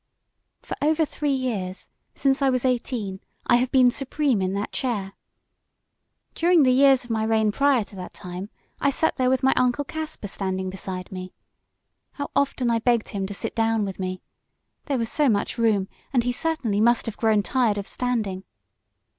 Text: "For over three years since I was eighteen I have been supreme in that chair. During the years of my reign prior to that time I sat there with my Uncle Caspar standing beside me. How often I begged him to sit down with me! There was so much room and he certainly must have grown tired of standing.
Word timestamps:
"For 0.63 0.75
over 0.81 1.05
three 1.05 1.29
years 1.29 1.91
since 2.15 2.41
I 2.41 2.49
was 2.49 2.65
eighteen 2.65 3.19
I 3.45 3.57
have 3.57 3.71
been 3.71 3.91
supreme 3.91 4.41
in 4.41 4.53
that 4.55 4.71
chair. 4.71 5.13
During 6.33 6.63
the 6.63 6.71
years 6.71 7.03
of 7.03 7.11
my 7.11 7.23
reign 7.23 7.51
prior 7.51 7.83
to 7.83 7.95
that 7.97 8.15
time 8.15 8.49
I 8.79 8.89
sat 8.89 9.17
there 9.17 9.29
with 9.29 9.43
my 9.43 9.53
Uncle 9.55 9.83
Caspar 9.85 10.27
standing 10.27 10.71
beside 10.71 11.11
me. 11.11 11.35
How 12.13 12.31
often 12.35 12.71
I 12.71 12.79
begged 12.79 13.09
him 13.09 13.27
to 13.27 13.33
sit 13.35 13.53
down 13.55 13.85
with 13.85 13.99
me! 13.99 14.23
There 14.85 14.97
was 14.97 15.11
so 15.11 15.29
much 15.29 15.59
room 15.59 15.87
and 16.11 16.23
he 16.23 16.31
certainly 16.31 16.81
must 16.81 17.05
have 17.05 17.15
grown 17.17 17.43
tired 17.43 17.77
of 17.77 17.85
standing. 17.85 18.43